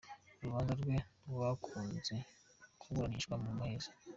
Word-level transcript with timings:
Urubanza 0.39 0.73
rwe 0.81 0.95
rwakunze 1.31 2.15
kuburanishwa 2.81 3.35
mu 3.43 3.49
muhezo. 3.57 3.89